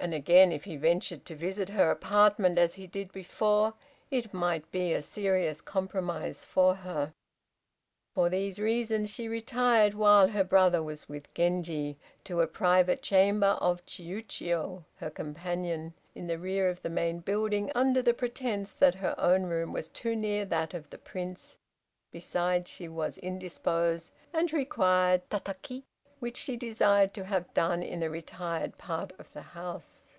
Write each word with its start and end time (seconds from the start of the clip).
And 0.00 0.14
again, 0.14 0.52
if 0.52 0.62
he 0.62 0.76
ventured 0.76 1.24
to 1.24 1.34
visit 1.34 1.70
her 1.70 1.90
apartment, 1.90 2.56
as 2.56 2.74
he 2.74 2.86
did 2.86 3.10
before, 3.12 3.74
it 4.12 4.32
might 4.32 4.70
be 4.70 4.92
a 4.92 5.02
serious 5.02 5.60
compromise 5.60 6.44
for 6.44 6.72
her. 6.76 7.12
For 8.14 8.28
these 8.30 8.60
reasons 8.60 9.10
she 9.10 9.26
retired 9.26 9.94
while 9.94 10.28
her 10.28 10.44
brother 10.44 10.84
was 10.84 11.08
with 11.08 11.34
Genji, 11.34 11.98
to 12.24 12.40
a 12.40 12.46
private 12.46 13.02
chamber 13.02 13.58
of 13.60 13.84
Chiûjiô, 13.86 14.84
her 14.98 15.10
companion, 15.10 15.94
in 16.14 16.28
the 16.28 16.38
rear 16.38 16.68
of 16.70 16.80
the 16.82 16.90
main 16.90 17.18
building, 17.18 17.72
under 17.74 18.00
the 18.00 18.14
pretence 18.14 18.72
that 18.74 18.94
her 18.94 19.16
own 19.20 19.46
room 19.46 19.72
was 19.72 19.88
too 19.88 20.14
near 20.14 20.44
that 20.44 20.74
of 20.74 20.88
the 20.90 20.98
Prince, 20.98 21.58
besides 22.12 22.70
she 22.70 22.86
was 22.86 23.18
indisposed 23.18 24.12
and 24.32 24.52
required 24.52 25.28
"Tataki," 25.28 25.82
which 26.20 26.36
she 26.36 26.56
desired 26.56 27.14
to 27.14 27.22
have 27.24 27.54
done 27.54 27.80
in 27.80 28.02
a 28.02 28.10
retired 28.10 28.76
part 28.76 29.12
of 29.20 29.32
the 29.34 29.40
house. 29.42 30.16